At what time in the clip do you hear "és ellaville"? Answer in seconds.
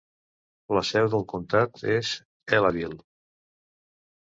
1.97-3.01